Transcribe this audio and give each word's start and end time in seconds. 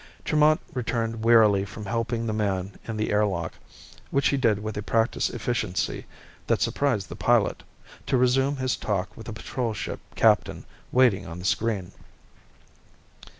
Tremont 0.25 0.59
returned 0.73 1.23
wearily 1.23 1.63
from 1.63 1.85
helping 1.85 2.25
the 2.25 2.33
man 2.33 2.79
in 2.87 2.97
the 2.97 3.11
air 3.11 3.23
lock 3.23 3.53
which 4.09 4.29
he 4.29 4.35
did 4.37 4.63
with 4.63 4.75
a 4.75 4.81
practiced 4.81 5.29
efficiency 5.29 6.07
that 6.47 6.59
surprised 6.59 7.07
the 7.07 7.15
pilot 7.15 7.61
to 8.07 8.17
resume 8.17 8.57
his 8.57 8.75
talk 8.75 9.15
with 9.15 9.27
the 9.27 9.33
patrol 9.33 9.75
ship 9.75 9.99
captain 10.15 10.65
waiting 10.91 11.27
on 11.27 11.37
the 11.37 11.45
screen. 11.45 11.91